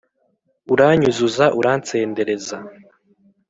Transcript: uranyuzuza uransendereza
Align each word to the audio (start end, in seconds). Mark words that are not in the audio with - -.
uranyuzuza 0.73 1.45
uransendereza 1.59 2.57